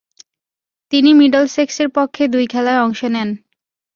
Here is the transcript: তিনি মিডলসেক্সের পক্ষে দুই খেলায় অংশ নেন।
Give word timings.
তিনি 0.91 1.09
মিডলসেক্সের 1.13 1.89
পক্ষে 1.89 2.23
দুই 2.27 2.45
খেলায় 2.47 2.81
অংশ 2.81 3.01
নেন। 3.05 3.29